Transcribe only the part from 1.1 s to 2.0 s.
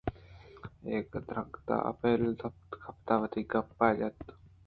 درگت ءَ